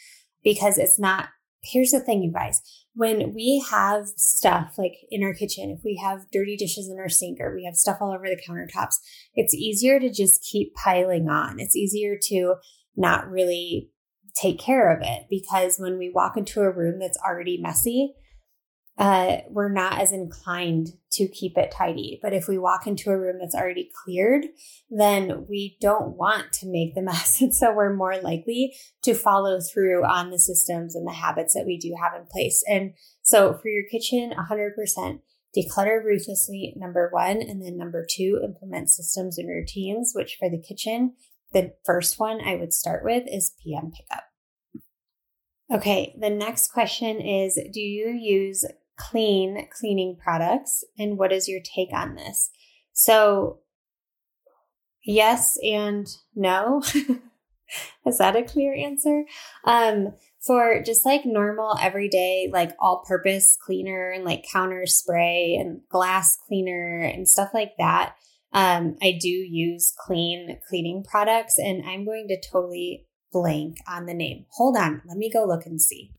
because 0.43 0.77
it's 0.77 0.99
not. 0.99 1.29
Here's 1.63 1.91
the 1.91 1.99
thing, 1.99 2.23
you 2.23 2.31
guys. 2.31 2.61
When 2.93 3.33
we 3.33 3.63
have 3.69 4.07
stuff 4.15 4.75
like 4.77 4.93
in 5.09 5.23
our 5.23 5.33
kitchen, 5.33 5.75
if 5.77 5.83
we 5.83 5.99
have 6.01 6.29
dirty 6.31 6.55
dishes 6.55 6.89
in 6.89 6.97
our 6.97 7.09
sink 7.09 7.39
or 7.41 7.53
we 7.53 7.65
have 7.65 7.75
stuff 7.75 7.97
all 7.99 8.13
over 8.13 8.25
the 8.25 8.41
countertops, 8.47 8.95
it's 9.35 9.53
easier 9.53 9.99
to 9.99 10.11
just 10.11 10.43
keep 10.49 10.73
piling 10.75 11.29
on. 11.29 11.59
It's 11.59 11.75
easier 11.75 12.17
to 12.23 12.55
not 12.95 13.29
really 13.29 13.91
take 14.39 14.59
care 14.59 14.95
of 14.95 15.01
it 15.01 15.23
because 15.29 15.77
when 15.77 15.97
we 15.97 16.11
walk 16.13 16.37
into 16.37 16.61
a 16.61 16.71
room 16.71 16.99
that's 16.99 17.17
already 17.25 17.57
messy, 17.59 18.13
uh, 18.97 19.37
we're 19.49 19.71
not 19.71 19.99
as 19.99 20.11
inclined 20.11 20.89
to 21.11 21.27
keep 21.27 21.57
it 21.57 21.71
tidy. 21.75 22.19
But 22.21 22.33
if 22.33 22.47
we 22.47 22.57
walk 22.57 22.87
into 22.87 23.11
a 23.11 23.17
room 23.17 23.37
that's 23.39 23.55
already 23.55 23.91
cleared, 24.03 24.45
then 24.89 25.45
we 25.47 25.77
don't 25.79 26.17
want 26.17 26.51
to 26.53 26.67
make 26.67 26.95
the 26.95 27.01
mess. 27.03 27.39
And 27.41 27.53
so 27.53 27.73
we're 27.73 27.95
more 27.95 28.17
likely 28.17 28.75
to 29.03 29.13
follow 29.13 29.59
through 29.59 30.03
on 30.03 30.31
the 30.31 30.39
systems 30.39 30.95
and 30.95 31.07
the 31.07 31.13
habits 31.13 31.53
that 31.53 31.65
we 31.65 31.77
do 31.77 31.95
have 32.01 32.19
in 32.19 32.25
place. 32.27 32.63
And 32.67 32.93
so 33.21 33.53
for 33.53 33.69
your 33.69 33.83
kitchen, 33.91 34.33
100% 34.35 35.19
declutter 35.55 36.03
ruthlessly, 36.03 36.73
number 36.75 37.09
one. 37.11 37.41
And 37.41 37.63
then 37.63 37.77
number 37.77 38.05
two, 38.09 38.41
implement 38.43 38.89
systems 38.89 39.37
and 39.37 39.47
routines, 39.47 40.13
which 40.15 40.37
for 40.39 40.49
the 40.49 40.61
kitchen, 40.61 41.13
the 41.53 41.73
first 41.85 42.19
one 42.19 42.41
I 42.41 42.55
would 42.55 42.73
start 42.73 43.03
with 43.03 43.23
is 43.27 43.53
PM 43.63 43.91
pickup. 43.91 44.23
Okay, 45.71 46.15
the 46.19 46.29
next 46.29 46.71
question 46.71 47.19
is 47.19 47.59
Do 47.73 47.81
you 47.81 48.09
use 48.09 48.65
clean 48.97 49.67
cleaning 49.71 50.17
products? 50.21 50.83
And 50.97 51.17
what 51.17 51.31
is 51.31 51.47
your 51.47 51.61
take 51.61 51.93
on 51.93 52.15
this? 52.15 52.49
So, 52.93 53.59
yes 55.03 55.57
and 55.63 56.07
no. 56.35 56.81
is 58.05 58.17
that 58.17 58.35
a 58.35 58.43
clear 58.43 58.73
answer? 58.73 59.23
Um, 59.63 60.13
for 60.47 60.81
just 60.81 61.05
like 61.05 61.25
normal 61.25 61.77
everyday 61.79 62.49
like 62.51 62.71
all 62.79 63.03
purpose 63.07 63.57
cleaner 63.63 64.09
and 64.09 64.23
like 64.23 64.45
counter 64.51 64.85
spray 64.85 65.57
and 65.59 65.81
glass 65.89 66.37
cleaner 66.47 66.99
and 67.01 67.27
stuff 67.27 67.49
like 67.53 67.73
that 67.77 68.15
um, 68.53 68.95
i 69.01 69.17
do 69.19 69.27
use 69.27 69.93
clean 69.99 70.57
cleaning 70.67 71.03
products 71.03 71.59
and 71.59 71.83
i'm 71.87 72.05
going 72.05 72.27
to 72.27 72.39
totally 72.49 73.05
blank 73.31 73.77
on 73.87 74.05
the 74.05 74.13
name 74.13 74.45
hold 74.51 74.77
on 74.77 75.01
let 75.05 75.17
me 75.17 75.29
go 75.29 75.45
look 75.45 75.65
and 75.65 75.81
see 75.81 76.11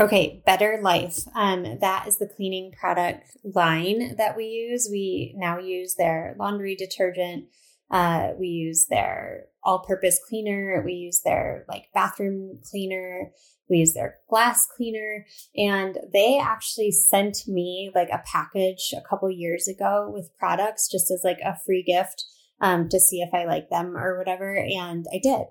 okay 0.00 0.42
better 0.46 0.78
life 0.82 1.20
um, 1.34 1.78
that 1.80 2.06
is 2.06 2.18
the 2.18 2.28
cleaning 2.28 2.72
product 2.72 3.36
line 3.44 4.16
that 4.16 4.36
we 4.36 4.44
use 4.44 4.88
we 4.90 5.34
now 5.36 5.58
use 5.58 5.94
their 5.96 6.36
laundry 6.38 6.74
detergent 6.74 7.46
uh, 7.90 8.30
we 8.38 8.48
use 8.48 8.86
their 8.86 9.46
all 9.62 9.80
purpose 9.80 10.20
cleaner. 10.28 10.82
We 10.84 10.92
use 10.92 11.22
their 11.24 11.64
like 11.68 11.86
bathroom 11.94 12.60
cleaner. 12.70 13.32
We 13.68 13.78
use 13.78 13.94
their 13.94 14.16
glass 14.28 14.66
cleaner. 14.76 15.26
And 15.56 15.98
they 16.12 16.38
actually 16.38 16.90
sent 16.90 17.46
me 17.46 17.90
like 17.94 18.08
a 18.10 18.22
package 18.24 18.94
a 18.96 19.06
couple 19.08 19.30
years 19.30 19.68
ago 19.68 20.10
with 20.12 20.36
products 20.38 20.88
just 20.90 21.10
as 21.10 21.22
like 21.24 21.38
a 21.44 21.58
free 21.66 21.82
gift 21.82 22.24
um, 22.60 22.88
to 22.88 22.98
see 22.98 23.20
if 23.20 23.32
I 23.34 23.44
like 23.44 23.68
them 23.68 23.96
or 23.96 24.18
whatever. 24.18 24.56
And 24.56 25.06
I 25.12 25.20
did. 25.22 25.46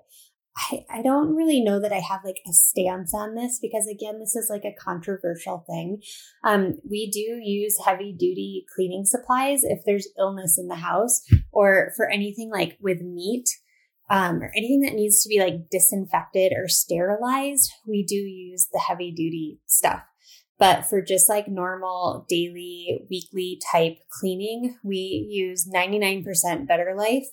I, 0.58 0.84
I 0.90 1.02
don't 1.02 1.36
really 1.36 1.60
know 1.60 1.80
that 1.80 1.92
I 1.92 2.00
have 2.00 2.24
like 2.24 2.40
a 2.48 2.52
stance 2.52 3.14
on 3.14 3.34
this 3.34 3.58
because 3.60 3.86
again, 3.86 4.18
this 4.18 4.34
is 4.34 4.50
like 4.50 4.64
a 4.64 4.74
controversial 4.74 5.64
thing. 5.68 6.02
Um, 6.44 6.78
we 6.88 7.10
do 7.10 7.40
use 7.42 7.78
heavy 7.84 8.12
duty 8.12 8.66
cleaning 8.74 9.04
supplies 9.04 9.62
if 9.62 9.80
there's 9.86 10.08
illness 10.18 10.58
in 10.58 10.66
the 10.66 10.76
house 10.76 11.22
or 11.52 11.92
for 11.96 12.08
anything 12.10 12.50
like 12.50 12.76
with 12.80 13.00
meat. 13.00 13.48
Um, 14.10 14.42
or 14.42 14.50
anything 14.56 14.80
that 14.80 14.94
needs 14.94 15.22
to 15.22 15.28
be 15.28 15.38
like 15.38 15.68
disinfected 15.70 16.54
or 16.56 16.66
sterilized, 16.66 17.70
we 17.86 18.02
do 18.02 18.14
use 18.14 18.66
the 18.72 18.78
heavy 18.78 19.12
duty 19.12 19.60
stuff. 19.66 20.00
But 20.58 20.86
for 20.86 21.02
just 21.02 21.28
like 21.28 21.46
normal 21.46 22.24
daily, 22.26 23.06
weekly 23.10 23.60
type 23.70 23.98
cleaning, 24.10 24.78
we 24.82 25.26
use 25.28 25.68
99% 25.70 26.66
Better 26.66 26.94
Life. 26.96 27.26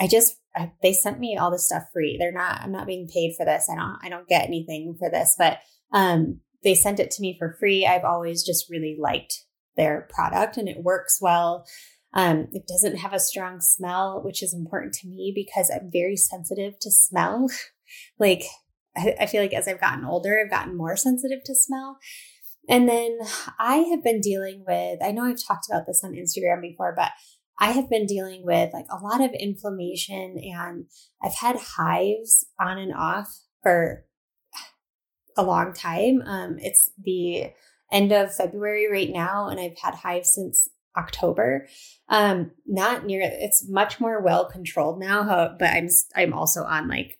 I 0.00 0.08
just 0.08 0.36
They 0.82 0.92
sent 0.92 1.20
me 1.20 1.36
all 1.36 1.50
this 1.50 1.66
stuff 1.66 1.84
free. 1.92 2.16
They're 2.18 2.32
not, 2.32 2.60
I'm 2.60 2.72
not 2.72 2.86
being 2.86 3.08
paid 3.12 3.34
for 3.36 3.44
this. 3.44 3.68
I 3.70 3.76
don't, 3.76 3.98
I 4.02 4.08
don't 4.08 4.28
get 4.28 4.46
anything 4.46 4.96
for 4.98 5.10
this, 5.10 5.34
but, 5.38 5.58
um, 5.92 6.40
they 6.64 6.74
sent 6.74 6.98
it 6.98 7.10
to 7.12 7.22
me 7.22 7.36
for 7.38 7.56
free. 7.60 7.86
I've 7.86 8.04
always 8.04 8.44
just 8.44 8.68
really 8.70 8.96
liked 8.98 9.44
their 9.76 10.08
product 10.10 10.56
and 10.56 10.68
it 10.68 10.82
works 10.82 11.18
well. 11.20 11.66
Um, 12.12 12.48
it 12.52 12.66
doesn't 12.66 12.96
have 12.96 13.12
a 13.12 13.20
strong 13.20 13.60
smell, 13.60 14.22
which 14.24 14.42
is 14.42 14.54
important 14.54 14.94
to 14.94 15.08
me 15.08 15.32
because 15.34 15.70
I'm 15.70 15.90
very 15.92 16.16
sensitive 16.16 16.78
to 16.80 16.90
smell. 16.90 17.48
like, 18.18 18.42
I, 18.96 19.14
I 19.20 19.26
feel 19.26 19.42
like 19.42 19.52
as 19.52 19.68
I've 19.68 19.80
gotten 19.80 20.04
older, 20.04 20.40
I've 20.42 20.50
gotten 20.50 20.76
more 20.76 20.96
sensitive 20.96 21.44
to 21.44 21.54
smell. 21.54 21.98
And 22.68 22.88
then 22.88 23.18
I 23.60 23.76
have 23.76 24.02
been 24.02 24.20
dealing 24.20 24.64
with, 24.66 24.98
I 25.02 25.12
know 25.12 25.24
I've 25.24 25.46
talked 25.46 25.66
about 25.70 25.86
this 25.86 26.02
on 26.02 26.14
Instagram 26.14 26.62
before, 26.62 26.94
but 26.96 27.12
I 27.58 27.72
have 27.72 27.88
been 27.88 28.06
dealing 28.06 28.44
with 28.44 28.72
like 28.72 28.86
a 28.90 29.02
lot 29.02 29.22
of 29.22 29.32
inflammation 29.32 30.38
and 30.38 30.86
I've 31.22 31.34
had 31.34 31.56
hives 31.56 32.46
on 32.60 32.78
and 32.78 32.94
off 32.94 33.28
for 33.62 34.04
a 35.36 35.42
long 35.42 35.72
time. 35.72 36.22
Um, 36.24 36.56
it's 36.58 36.90
the 37.02 37.50
end 37.92 38.12
of 38.12 38.34
February 38.34 38.90
right 38.90 39.10
now, 39.10 39.48
and 39.48 39.60
I've 39.60 39.78
had 39.78 39.94
hives 39.94 40.34
since 40.34 40.68
October. 40.96 41.68
Um, 42.08 42.52
not 42.66 43.04
near. 43.04 43.20
It's 43.22 43.68
much 43.68 44.00
more 44.00 44.22
well 44.22 44.46
controlled 44.46 44.98
now, 44.98 45.54
but 45.58 45.70
I'm 45.70 45.88
I'm 46.14 46.32
also 46.32 46.64
on 46.64 46.88
like 46.88 47.18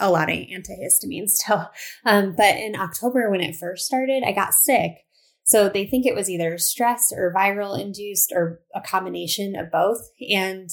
a 0.00 0.10
lot 0.10 0.30
of 0.30 0.36
antihistamines 0.36 1.30
still. 1.30 1.70
Um, 2.04 2.34
but 2.36 2.56
in 2.56 2.76
October 2.76 3.30
when 3.30 3.40
it 3.40 3.56
first 3.56 3.84
started, 3.84 4.22
I 4.24 4.32
got 4.32 4.54
sick 4.54 5.04
so 5.48 5.70
they 5.70 5.86
think 5.86 6.04
it 6.04 6.14
was 6.14 6.28
either 6.28 6.58
stress 6.58 7.10
or 7.10 7.32
viral 7.34 7.80
induced 7.80 8.32
or 8.34 8.60
a 8.74 8.82
combination 8.82 9.56
of 9.56 9.72
both. 9.72 10.10
And 10.30 10.68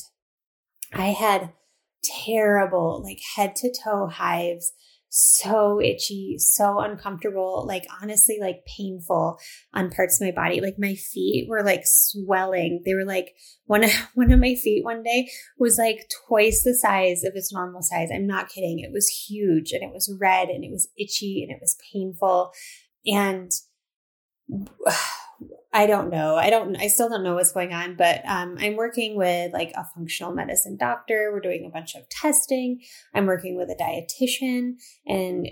I 0.93 1.07
had 1.07 1.53
terrible, 2.03 3.01
like 3.01 3.19
head 3.37 3.55
to 3.55 3.73
toe 3.73 4.07
hives, 4.07 4.73
so 5.07 5.79
itchy, 5.79 6.35
so 6.39 6.81
uncomfortable, 6.81 7.65
like 7.65 7.85
honestly, 8.01 8.37
like 8.41 8.65
painful 8.65 9.39
on 9.73 9.91
parts 9.91 10.19
of 10.19 10.27
my 10.27 10.31
body. 10.31 10.59
Like 10.59 10.75
my 10.77 10.95
feet 10.95 11.47
were 11.49 11.63
like 11.63 11.83
swelling. 11.85 12.81
They 12.85 12.95
were 12.95 13.05
like 13.05 13.33
one 13.67 13.85
of 13.85 13.91
one 14.13 14.33
of 14.33 14.41
my 14.41 14.55
feet 14.55 14.83
one 14.83 15.03
day 15.03 15.29
was 15.57 15.77
like 15.77 16.09
twice 16.27 16.63
the 16.65 16.75
size 16.75 17.23
of 17.23 17.31
its 17.35 17.53
normal 17.53 17.81
size. 17.81 18.09
I'm 18.13 18.27
not 18.27 18.49
kidding. 18.49 18.79
It 18.79 18.91
was 18.91 19.07
huge 19.07 19.71
and 19.71 19.83
it 19.83 19.93
was 19.93 20.13
red 20.19 20.49
and 20.49 20.65
it 20.65 20.69
was 20.69 20.89
itchy 20.99 21.43
and 21.43 21.55
it 21.55 21.61
was 21.61 21.77
painful. 21.93 22.51
And 23.05 23.53
I 25.73 25.87
don't 25.87 26.09
know. 26.09 26.35
I 26.37 26.49
don't, 26.49 26.77
I 26.77 26.87
still 26.87 27.09
don't 27.09 27.23
know 27.23 27.35
what's 27.35 27.51
going 27.51 27.73
on, 27.73 27.97
but 27.97 28.21
um, 28.25 28.55
I'm 28.59 28.77
working 28.77 29.17
with 29.17 29.51
like 29.51 29.73
a 29.75 29.85
functional 29.93 30.33
medicine 30.33 30.77
doctor. 30.77 31.31
We're 31.33 31.41
doing 31.41 31.65
a 31.65 31.69
bunch 31.69 31.95
of 31.95 32.07
testing. 32.07 32.79
I'm 33.13 33.25
working 33.25 33.57
with 33.57 33.69
a 33.69 33.75
dietitian 33.75 34.75
and 35.05 35.49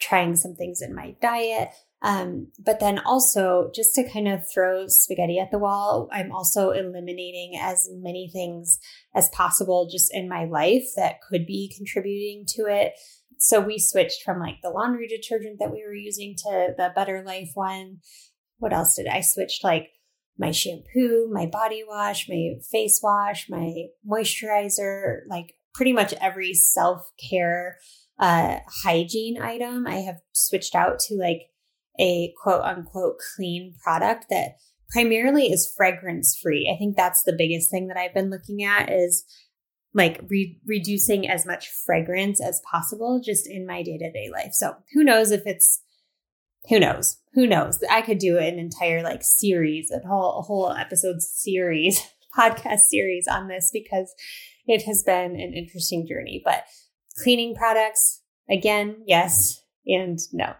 trying 0.00 0.34
some 0.34 0.54
things 0.54 0.80
in 0.80 0.94
my 0.94 1.14
diet. 1.20 1.68
Um, 2.02 2.48
but 2.58 2.80
then 2.80 3.00
also, 3.00 3.70
just 3.74 3.94
to 3.96 4.08
kind 4.08 4.28
of 4.28 4.48
throw 4.52 4.86
spaghetti 4.86 5.38
at 5.38 5.50
the 5.50 5.58
wall, 5.58 6.08
I'm 6.12 6.32
also 6.32 6.70
eliminating 6.70 7.58
as 7.60 7.88
many 7.92 8.30
things 8.32 8.78
as 9.14 9.28
possible 9.30 9.88
just 9.90 10.14
in 10.14 10.28
my 10.28 10.44
life 10.44 10.84
that 10.96 11.20
could 11.28 11.46
be 11.46 11.72
contributing 11.76 12.44
to 12.48 12.66
it. 12.66 12.92
So 13.38 13.60
we 13.60 13.78
switched 13.78 14.22
from 14.22 14.40
like 14.40 14.56
the 14.62 14.70
laundry 14.70 15.08
detergent 15.08 15.58
that 15.58 15.72
we 15.72 15.84
were 15.84 15.94
using 15.94 16.34
to 16.44 16.74
the 16.76 16.92
Better 16.94 17.22
Life 17.26 17.50
one 17.54 17.98
what 18.58 18.72
else 18.72 18.96
did 18.96 19.06
I 19.06 19.20
switched 19.20 19.64
like 19.64 19.90
my 20.38 20.50
shampoo, 20.50 21.28
my 21.32 21.46
body 21.46 21.82
wash, 21.86 22.28
my 22.28 22.54
face 22.70 23.00
wash, 23.02 23.48
my 23.48 23.86
moisturizer, 24.06 25.20
like 25.28 25.54
pretty 25.74 25.92
much 25.92 26.12
every 26.20 26.54
self 26.54 27.10
care 27.30 27.78
uh, 28.18 28.58
hygiene 28.84 29.40
item 29.40 29.86
I 29.86 29.96
have 29.96 30.16
switched 30.32 30.74
out 30.74 30.98
to 31.00 31.14
like 31.16 31.42
a 31.98 32.34
quote 32.42 32.62
unquote 32.62 33.16
clean 33.34 33.74
product 33.82 34.26
that 34.30 34.56
primarily 34.90 35.46
is 35.46 35.72
fragrance 35.76 36.38
free. 36.40 36.70
I 36.72 36.78
think 36.78 36.96
that's 36.96 37.22
the 37.24 37.34
biggest 37.36 37.70
thing 37.70 37.88
that 37.88 37.96
I've 37.96 38.14
been 38.14 38.30
looking 38.30 38.62
at 38.62 38.90
is 38.90 39.24
like 39.94 40.20
re- 40.28 40.58
reducing 40.66 41.28
as 41.28 41.46
much 41.46 41.68
fragrance 41.68 42.40
as 42.40 42.60
possible 42.70 43.20
just 43.24 43.48
in 43.48 43.66
my 43.66 43.82
day 43.82 43.98
to 43.98 44.12
day 44.12 44.28
life. 44.32 44.52
So 44.52 44.76
who 44.92 45.02
knows 45.02 45.30
if 45.30 45.42
it's 45.46 45.80
who 46.68 46.80
knows? 46.80 47.18
Who 47.34 47.46
knows? 47.46 47.78
I 47.90 48.02
could 48.02 48.18
do 48.18 48.38
an 48.38 48.58
entire 48.58 49.02
like 49.02 49.22
series, 49.22 49.90
a 49.90 50.06
whole 50.06 50.38
a 50.38 50.42
whole 50.42 50.72
episode 50.72 51.22
series, 51.22 52.00
podcast 52.38 52.80
series 52.90 53.26
on 53.28 53.48
this 53.48 53.70
because 53.72 54.14
it 54.66 54.82
has 54.82 55.02
been 55.02 55.32
an 55.32 55.52
interesting 55.54 56.06
journey. 56.06 56.42
But 56.44 56.64
cleaning 57.22 57.54
products, 57.54 58.22
again, 58.50 59.02
yes 59.06 59.62
and 59.86 60.18
no. 60.32 60.54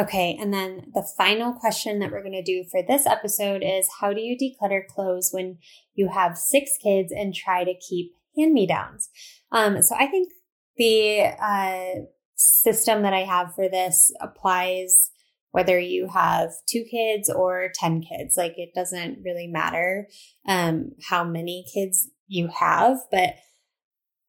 Okay, 0.00 0.36
and 0.40 0.54
then 0.54 0.92
the 0.94 1.06
final 1.16 1.52
question 1.52 1.98
that 1.98 2.12
we're 2.12 2.22
going 2.22 2.32
to 2.32 2.42
do 2.42 2.64
for 2.70 2.82
this 2.86 3.04
episode 3.04 3.62
is 3.64 3.88
how 4.00 4.12
do 4.12 4.20
you 4.20 4.36
declutter 4.36 4.86
clothes 4.86 5.30
when 5.32 5.58
you 5.94 6.08
have 6.08 6.38
six 6.38 6.76
kids 6.80 7.12
and 7.12 7.34
try 7.34 7.64
to 7.64 7.74
keep 7.74 8.12
hand 8.36 8.52
me 8.52 8.64
downs? 8.64 9.10
Um, 9.50 9.82
so 9.82 9.96
I 9.96 10.06
think 10.06 10.28
the 10.76 11.22
uh, 11.40 12.04
system 12.38 13.02
that 13.02 13.12
I 13.12 13.24
have 13.24 13.54
for 13.54 13.68
this 13.68 14.12
applies 14.20 15.10
whether 15.50 15.78
you 15.78 16.08
have 16.08 16.50
two 16.68 16.84
kids 16.90 17.28
or 17.28 17.70
10 17.74 18.02
kids. 18.02 18.36
Like 18.36 18.54
it 18.56 18.70
doesn't 18.74 19.22
really 19.24 19.46
matter 19.46 20.08
um, 20.46 20.92
how 21.08 21.24
many 21.24 21.64
kids 21.72 22.08
you 22.26 22.48
have, 22.48 22.98
but 23.10 23.34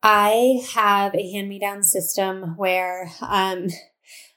I 0.02 0.62
have 0.74 1.14
a 1.14 1.32
hand 1.32 1.50
me 1.50 1.60
down 1.60 1.84
system 1.84 2.56
where 2.58 3.12
um, 3.22 3.68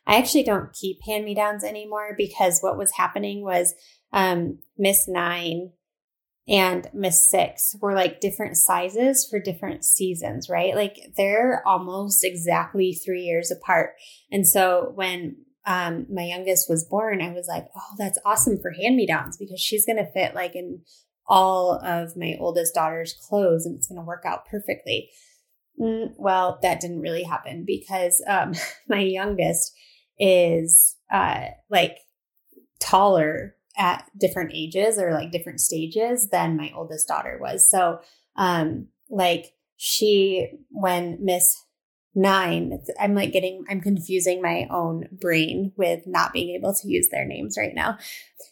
I 0.07 0.17
actually 0.17 0.43
don't 0.43 0.73
keep 0.73 0.99
hand 1.07 1.25
me 1.25 1.35
downs 1.35 1.63
anymore 1.63 2.15
because 2.19 2.61
what 2.61 2.77
was 2.77 2.93
happening 2.93 3.43
was 3.43 3.75
um, 4.13 4.59
Miss 4.77 5.07
Nine 5.09 5.73
and 6.49 6.89
Miss 6.93 7.29
Six 7.29 7.77
were 7.81 7.95
like 7.95 8.21
different 8.21 8.57
sizes 8.57 9.27
for 9.29 9.39
different 9.39 9.85
seasons, 9.85 10.49
right? 10.49 10.75
Like 10.75 10.97
they're 11.17 11.63
almost 11.67 12.25
exactly 12.25 12.95
three 12.95 13.23
years 13.23 13.51
apart. 13.51 13.95
And 14.31 14.47
so 14.47 14.93
when 14.95 15.37
um, 15.67 16.07
my 16.13 16.25
youngest 16.25 16.69
was 16.69 16.85
born, 16.85 17.23
I 17.23 17.33
was 17.33 17.47
like, 17.47 17.69
oh, 17.77 17.95
that's 17.97 18.19
awesome 18.25 18.59
for 18.61 18.73
hand 18.73 18.97
me 18.97 19.07
downs 19.07 19.37
because 19.37 19.61
she's 19.61 19.87
going 19.87 19.99
to 19.99 20.11
fit 20.11 20.35
like 20.35 20.57
in 20.57 20.81
all 21.29 21.81
of 21.85 22.17
my 22.17 22.37
oldest 22.41 22.75
daughter's 22.75 23.15
clothes 23.29 23.65
and 23.65 23.77
it's 23.77 23.87
going 23.87 24.01
to 24.01 24.05
work 24.05 24.25
out 24.27 24.47
perfectly. 24.47 25.11
Mm, 25.81 26.15
well, 26.19 26.59
that 26.63 26.81
didn't 26.81 27.01
really 27.01 27.23
happen 27.23 27.65
because 27.65 28.23
um, 28.27 28.55
my 28.89 28.99
youngest 29.01 29.73
is 30.19 30.97
uh, 31.13 31.47
like 31.71 31.99
taller 32.81 33.55
at 33.77 34.09
different 34.19 34.53
ages 34.55 34.99
or 34.99 35.13
like 35.13 35.31
different 35.31 35.61
stages 35.61 36.29
than 36.29 36.57
my 36.57 36.73
oldest 36.75 37.09
daughter 37.09 37.39
was. 37.41 37.69
So, 37.71 38.01
um, 38.37 38.89
like 39.11 39.55
she, 39.77 40.49
when 40.71 41.19
Miss 41.21 41.65
Nine, 42.15 42.79
I'm 43.01 43.15
like 43.15 43.33
getting, 43.33 43.65
I'm 43.71 43.81
confusing 43.81 44.43
my 44.43 44.67
own 44.71 45.09
brain 45.13 45.73
with 45.77 46.07
not 46.07 46.33
being 46.33 46.55
able 46.55 46.75
to 46.75 46.89
use 46.89 47.09
their 47.11 47.25
names 47.25 47.57
right 47.59 47.75
now. 47.75 47.99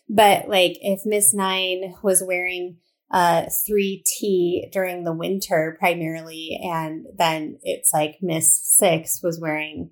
But 0.09 0.49
like 0.49 0.79
if 0.81 1.01
Miss 1.05 1.35
Nine 1.35 1.95
was 2.03 2.23
wearing 2.27 2.79
uh 3.13 3.47
3T 3.69 4.71
during 4.73 5.05
the 5.05 5.13
winter 5.13 5.77
primarily, 5.79 6.59
and 6.63 7.07
then 7.17 7.59
it's 7.63 7.93
like 7.93 8.17
Miss 8.23 8.59
Six 8.63 9.21
was 9.23 9.39
wearing 9.41 9.91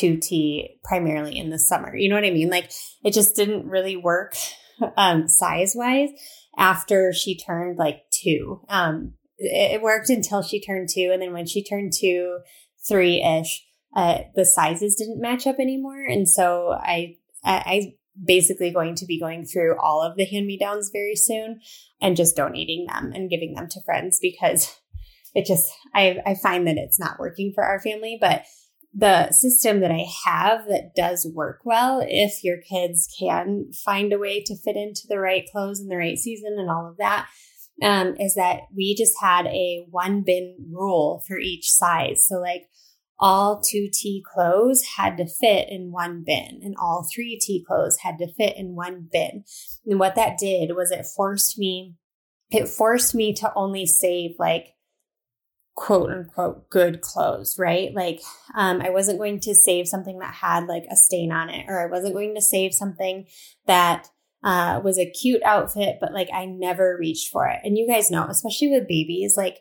2T 0.00 0.80
primarily 0.84 1.38
in 1.38 1.50
the 1.50 1.58
summer. 1.58 1.96
You 1.96 2.08
know 2.08 2.14
what 2.14 2.24
I 2.24 2.30
mean? 2.30 2.50
Like 2.50 2.70
it 3.04 3.12
just 3.12 3.36
didn't 3.36 3.68
really 3.68 3.96
work 3.96 4.34
um, 4.96 5.28
size 5.28 5.74
wise 5.74 6.10
after 6.56 7.12
she 7.12 7.38
turned 7.38 7.78
like 7.78 8.02
two. 8.10 8.60
Um, 8.68 9.14
it, 9.38 9.74
it, 9.74 9.82
worked 9.82 10.10
until 10.10 10.42
she 10.42 10.60
turned 10.60 10.88
two. 10.92 11.10
And 11.12 11.22
then 11.22 11.32
when 11.32 11.46
she 11.46 11.62
turned 11.62 11.92
two, 11.96 12.38
three 12.88 13.22
ish, 13.22 13.64
uh, 13.94 14.18
the 14.34 14.44
sizes 14.44 14.96
didn't 14.96 15.20
match 15.20 15.46
up 15.46 15.58
anymore. 15.58 16.04
And 16.04 16.28
so 16.28 16.72
I, 16.72 17.16
I, 17.44 17.62
I 17.66 17.92
basically 18.22 18.70
going 18.70 18.96
to 18.96 19.06
be 19.06 19.20
going 19.20 19.44
through 19.44 19.78
all 19.78 20.02
of 20.02 20.16
the 20.16 20.24
hand 20.24 20.46
me 20.46 20.58
downs 20.58 20.90
very 20.92 21.14
soon 21.14 21.60
and 22.00 22.16
just 22.16 22.36
donating 22.36 22.86
them 22.86 23.12
and 23.14 23.30
giving 23.30 23.54
them 23.54 23.68
to 23.68 23.82
friends 23.84 24.18
because 24.20 24.76
it 25.34 25.46
just, 25.46 25.70
I, 25.94 26.18
I 26.26 26.34
find 26.34 26.66
that 26.66 26.76
it's 26.76 26.98
not 26.98 27.20
working 27.20 27.52
for 27.54 27.64
our 27.64 27.80
family. 27.80 28.18
But 28.20 28.44
the 28.94 29.30
system 29.32 29.80
that 29.80 29.90
I 29.90 30.06
have 30.24 30.66
that 30.68 30.92
does 30.96 31.30
work 31.34 31.60
well 31.64 32.02
if 32.06 32.42
your 32.42 32.56
kids 32.56 33.08
can 33.18 33.70
find 33.72 34.12
a 34.12 34.18
way 34.18 34.42
to 34.44 34.56
fit 34.56 34.76
into 34.76 35.02
the 35.08 35.18
right 35.18 35.44
clothes 35.52 35.80
in 35.80 35.88
the 35.88 35.96
right 35.96 36.18
season 36.18 36.56
and 36.58 36.70
all 36.70 36.88
of 36.88 36.96
that 36.96 37.28
um, 37.82 38.16
is 38.18 38.34
that 38.34 38.62
we 38.74 38.94
just 38.96 39.14
had 39.20 39.46
a 39.46 39.86
one 39.90 40.22
bin 40.22 40.56
rule 40.72 41.22
for 41.26 41.38
each 41.38 41.70
size. 41.70 42.24
So 42.26 42.36
like 42.36 42.68
all 43.20 43.60
2T 43.60 44.22
clothes 44.22 44.82
had 44.96 45.16
to 45.18 45.26
fit 45.26 45.68
in 45.68 45.92
one 45.92 46.24
bin 46.26 46.60
and 46.62 46.74
all 46.80 47.06
3T 47.16 47.64
clothes 47.66 47.98
had 47.98 48.18
to 48.18 48.32
fit 48.32 48.56
in 48.56 48.74
one 48.74 49.08
bin. 49.12 49.44
And 49.86 49.98
what 49.98 50.14
that 50.14 50.38
did 50.38 50.74
was 50.74 50.90
it 50.90 51.06
forced 51.16 51.58
me 51.58 51.94
it 52.50 52.68
forced 52.68 53.14
me 53.14 53.34
to 53.34 53.52
only 53.54 53.84
save 53.84 54.30
like 54.38 54.68
quote 55.78 56.10
unquote 56.10 56.68
good 56.70 57.00
clothes, 57.00 57.56
right? 57.56 57.94
Like, 57.94 58.20
um, 58.56 58.80
I 58.82 58.90
wasn't 58.90 59.20
going 59.20 59.38
to 59.40 59.54
save 59.54 59.86
something 59.86 60.18
that 60.18 60.34
had 60.34 60.66
like 60.66 60.82
a 60.90 60.96
stain 60.96 61.30
on 61.30 61.50
it, 61.50 61.66
or 61.68 61.80
I 61.80 61.86
wasn't 61.86 62.14
going 62.14 62.34
to 62.34 62.42
save 62.42 62.74
something 62.74 63.26
that 63.68 64.08
uh, 64.42 64.80
was 64.82 64.98
a 64.98 65.08
cute 65.08 65.42
outfit, 65.44 65.98
but 66.00 66.12
like 66.12 66.28
I 66.34 66.46
never 66.46 66.96
reached 66.98 67.30
for 67.30 67.46
it. 67.46 67.60
And 67.62 67.78
you 67.78 67.86
guys 67.86 68.10
know, 68.10 68.24
especially 68.24 68.70
with 68.70 68.88
babies, 68.88 69.36
like 69.36 69.58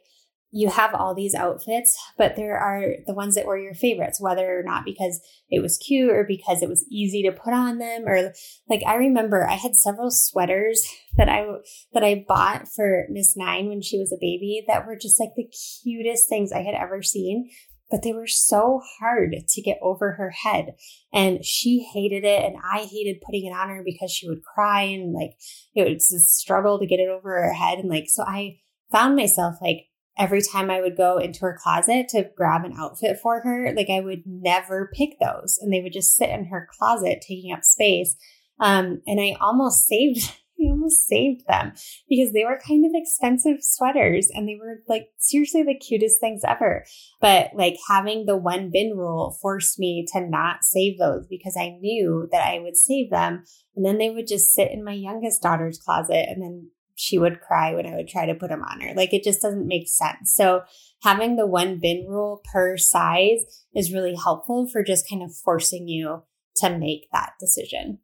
you 0.51 0.69
have 0.69 0.93
all 0.93 1.13
these 1.13 1.35
outfits, 1.35 1.97
but 2.17 2.35
there 2.35 2.57
are 2.57 2.95
the 3.05 3.13
ones 3.13 3.35
that 3.35 3.45
were 3.45 3.57
your 3.57 3.73
favorites, 3.73 4.21
whether 4.21 4.57
or 4.57 4.63
not 4.63 4.85
because 4.85 5.19
it 5.49 5.61
was 5.61 5.77
cute 5.77 6.09
or 6.09 6.23
because 6.25 6.61
it 6.61 6.69
was 6.69 6.85
easy 6.89 7.21
to 7.23 7.31
put 7.31 7.53
on 7.53 7.79
them 7.79 8.03
or 8.05 8.33
like 8.69 8.81
I 8.87 8.95
remember 8.95 9.45
I 9.45 9.55
had 9.55 9.75
several 9.75 10.09
sweaters 10.09 10.87
that 11.17 11.27
I 11.27 11.45
that 11.93 12.03
I 12.03 12.25
bought 12.27 12.67
for 12.69 13.05
Miss 13.09 13.35
9 13.35 13.67
when 13.67 13.81
she 13.81 13.99
was 13.99 14.11
a 14.11 14.21
baby 14.21 14.63
that 14.67 14.87
were 14.87 14.95
just 14.95 15.19
like 15.19 15.31
the 15.35 15.51
cutest 15.83 16.29
things 16.29 16.51
I 16.53 16.61
had 16.61 16.75
ever 16.75 17.03
seen, 17.03 17.49
but 17.91 18.03
they 18.03 18.13
were 18.13 18.27
so 18.27 18.81
hard 18.99 19.35
to 19.47 19.61
get 19.61 19.79
over 19.81 20.13
her 20.13 20.29
head. 20.29 20.75
And 21.13 21.43
she 21.43 21.87
hated 21.93 22.23
it 22.23 22.45
and 22.45 22.55
I 22.63 22.87
hated 22.89 23.21
putting 23.25 23.45
it 23.45 23.55
on 23.55 23.69
her 23.69 23.81
because 23.83 24.11
she 24.11 24.29
would 24.29 24.43
cry 24.43 24.83
and 24.83 25.13
like 25.13 25.31
it 25.75 25.93
was 25.93 26.11
a 26.11 26.19
struggle 26.19 26.79
to 26.79 26.87
get 26.87 26.99
it 26.99 27.09
over 27.09 27.29
her 27.29 27.53
head 27.53 27.79
and 27.79 27.89
like 27.89 28.05
so 28.07 28.23
I 28.23 28.59
found 28.91 29.17
myself 29.17 29.55
like 29.61 29.87
every 30.17 30.41
time 30.41 30.69
I 30.69 30.81
would 30.81 30.97
go 30.97 31.17
into 31.17 31.41
her 31.41 31.57
closet 31.61 32.09
to 32.09 32.29
grab 32.35 32.65
an 32.65 32.73
outfit 32.77 33.17
for 33.21 33.41
her, 33.41 33.73
like 33.75 33.89
I 33.89 33.99
would 33.99 34.23
never 34.25 34.91
pick 34.93 35.19
those 35.19 35.57
and 35.61 35.71
they 35.71 35.81
would 35.81 35.93
just 35.93 36.15
sit 36.15 36.29
in 36.29 36.45
her 36.45 36.67
closet 36.77 37.23
taking 37.27 37.53
up 37.53 37.63
space. 37.63 38.15
Um, 38.59 39.01
and 39.05 39.19
I 39.19 39.35
almost 39.39 39.87
saved, 39.87 40.33
I 40.59 40.71
almost 40.71 41.05
saved 41.07 41.45
them 41.47 41.73
because 42.09 42.33
they 42.33 42.43
were 42.43 42.59
kind 42.67 42.83
of 42.83 42.91
expensive 42.95 43.57
sweaters 43.61 44.31
and 44.33 44.47
they 44.47 44.55
were 44.55 44.81
like 44.87 45.09
seriously 45.19 45.61
the 45.61 45.77
cutest 45.77 46.19
things 46.19 46.41
ever. 46.47 46.83
But 47.21 47.51
like 47.55 47.75
having 47.87 48.25
the 48.25 48.37
one 48.37 48.71
bin 48.71 48.97
rule 48.97 49.37
forced 49.39 49.77
me 49.77 50.07
to 50.13 50.27
not 50.27 50.63
save 50.63 50.97
those 50.97 51.27
because 51.27 51.55
I 51.55 51.77
knew 51.79 52.27
that 52.31 52.47
I 52.47 52.59
would 52.59 52.75
save 52.75 53.11
them 53.11 53.43
and 53.75 53.85
then 53.85 53.99
they 53.99 54.09
would 54.09 54.27
just 54.27 54.51
sit 54.53 54.71
in 54.71 54.83
my 54.83 54.93
youngest 54.93 55.43
daughter's 55.43 55.77
closet 55.77 56.25
and 56.27 56.41
then 56.41 56.71
she 56.97 57.19
would 57.19 57.41
cry 57.41 57.75
when 57.75 57.85
I 57.85 57.95
would 57.95 58.07
try 58.07 58.25
to 58.25 58.33
put 58.33 58.49
them 58.49 58.63
on 58.63 58.81
her. 58.81 58.93
Like 58.95 59.13
it 59.13 59.23
just 59.23 59.41
doesn't 59.41 59.67
make 59.67 59.87
sense. 59.87 60.33
So 60.33 60.63
having 61.03 61.35
the 61.35 61.45
one 61.45 61.79
bin 61.79 62.07
rule 62.07 62.41
per 62.51 62.75
size 62.75 63.65
is 63.75 63.93
really 63.93 64.15
helpful 64.15 64.67
for 64.67 64.83
just 64.83 65.07
kind 65.07 65.21
of 65.21 65.35
forcing 65.35 65.87
you 65.87 66.23
to 66.57 66.75
make 66.75 67.07
that 67.13 67.33
decision. 67.39 67.99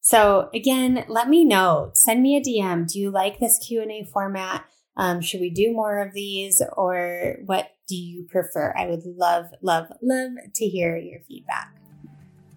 So 0.00 0.50
again, 0.52 1.04
let 1.08 1.28
me 1.28 1.44
know. 1.44 1.92
Send 1.94 2.22
me 2.22 2.36
a 2.36 2.40
DM. 2.40 2.90
Do 2.90 2.98
you 2.98 3.10
like 3.10 3.38
this 3.38 3.64
Q&A 3.64 4.04
format? 4.12 4.64
Um, 4.96 5.20
should 5.20 5.40
we 5.40 5.50
do 5.50 5.72
more 5.72 6.02
of 6.02 6.12
these 6.12 6.60
or 6.76 7.36
what 7.46 7.70
do 7.86 7.94
you 7.94 8.26
prefer? 8.28 8.74
I 8.76 8.86
would 8.86 9.04
love, 9.04 9.46
love, 9.62 9.86
love 10.02 10.32
to 10.56 10.66
hear 10.66 10.96
your 10.96 11.20
feedback. 11.28 11.79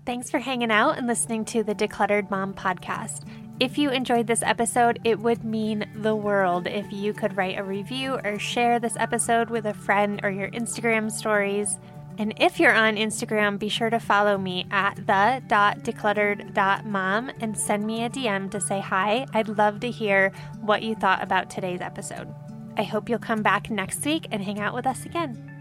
Thanks 0.05 0.29
for 0.29 0.39
hanging 0.39 0.69
out 0.69 0.97
and 0.97 1.07
listening 1.07 1.45
to 1.45 1.63
the 1.63 1.73
Decluttered 1.73 2.29
Mom 2.29 2.53
podcast. 2.53 3.21
If 3.61 3.77
you 3.77 3.89
enjoyed 3.89 4.27
this 4.27 4.43
episode, 4.43 4.99
it 5.05 5.19
would 5.19 5.45
mean 5.45 5.89
the 5.95 6.13
world 6.13 6.67
if 6.67 6.91
you 6.91 7.13
could 7.13 7.37
write 7.37 7.57
a 7.57 7.63
review 7.63 8.19
or 8.21 8.37
share 8.37 8.79
this 8.79 8.97
episode 8.97 9.49
with 9.49 9.65
a 9.65 9.73
friend 9.73 10.19
or 10.21 10.29
your 10.29 10.49
Instagram 10.49 11.09
stories. 11.09 11.79
And 12.17 12.33
if 12.37 12.59
you're 12.59 12.75
on 12.75 12.97
Instagram, 12.97 13.57
be 13.57 13.69
sure 13.69 13.89
to 13.89 13.99
follow 13.99 14.37
me 14.37 14.67
at 14.71 14.97
the.decluttered.mom 15.07 17.31
and 17.39 17.57
send 17.57 17.85
me 17.85 18.03
a 18.03 18.09
DM 18.09 18.51
to 18.51 18.59
say 18.59 18.81
hi. 18.81 19.25
I'd 19.33 19.47
love 19.47 19.79
to 19.79 19.89
hear 19.89 20.33
what 20.59 20.83
you 20.83 20.95
thought 20.95 21.23
about 21.23 21.49
today's 21.49 21.79
episode. 21.79 22.27
I 22.75 22.83
hope 22.83 23.07
you'll 23.07 23.19
come 23.19 23.41
back 23.41 23.69
next 23.69 24.03
week 24.03 24.27
and 24.31 24.43
hang 24.43 24.59
out 24.59 24.73
with 24.73 24.85
us 24.85 25.05
again. 25.05 25.52